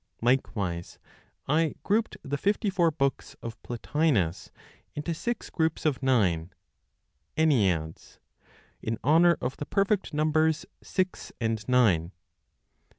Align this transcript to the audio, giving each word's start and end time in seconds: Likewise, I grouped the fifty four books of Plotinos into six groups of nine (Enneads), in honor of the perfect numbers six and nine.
Likewise, 0.21 0.97
I 1.47 1.75
grouped 1.83 2.17
the 2.23 2.39
fifty 2.39 2.71
four 2.71 2.89
books 2.89 3.35
of 3.43 3.61
Plotinos 3.61 4.49
into 4.95 5.13
six 5.13 5.51
groups 5.51 5.85
of 5.85 6.01
nine 6.01 6.51
(Enneads), 7.37 8.17
in 8.81 8.97
honor 9.03 9.37
of 9.41 9.57
the 9.57 9.65
perfect 9.67 10.11
numbers 10.11 10.65
six 10.81 11.31
and 11.39 11.63
nine. 11.69 12.13